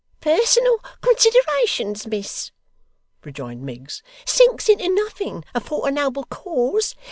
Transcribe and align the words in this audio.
'Personal 0.19 0.79
considerations, 1.01 2.07
miss,' 2.07 2.49
rejoined 3.23 3.61
Miggs, 3.61 4.01
'sinks 4.25 4.67
into 4.67 4.89
nothing, 4.91 5.45
afore 5.53 5.87
a 5.87 5.91
noble 5.91 6.23
cause. 6.23 6.95